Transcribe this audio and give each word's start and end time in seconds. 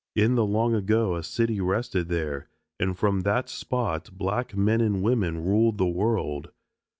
In 0.15 0.33
the 0.33 0.43
long 0.47 0.73
ago 0.73 1.15
a 1.15 1.21
city 1.21 1.59
rested 1.61 2.07
there, 2.09 2.49
and 2.79 2.97
from 2.97 3.19
that 3.19 3.49
spot 3.49 4.09
black 4.11 4.57
men 4.57 4.81
and 4.81 5.03
women 5.03 5.43
ruled 5.45 5.77
the 5.77 5.85
world. 5.85 6.49